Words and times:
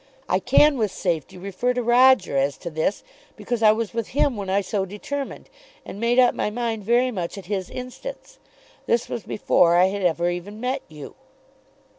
I 0.27 0.39
can 0.39 0.79
with 0.79 0.89
safety 0.91 1.37
refer 1.37 1.75
to 1.75 1.83
Roger 1.83 2.35
as 2.35 2.57
to 2.57 2.71
this, 2.71 3.03
because 3.35 3.61
I 3.61 3.71
was 3.71 3.93
with 3.93 4.07
him 4.17 4.35
when 4.35 4.49
I 4.49 4.61
so 4.61 4.83
determined, 4.83 5.47
and 5.85 5.99
made 5.99 6.17
up 6.17 6.33
my 6.33 6.49
mind 6.49 6.83
very 6.83 7.11
much 7.11 7.37
at 7.37 7.45
his 7.45 7.69
instance. 7.69 8.39
This 8.87 9.07
was 9.07 9.21
before 9.25 9.75
I 9.75 9.89
had 9.89 10.01
ever 10.01 10.27
even 10.31 10.59
met 10.59 10.81
you. 10.87 11.13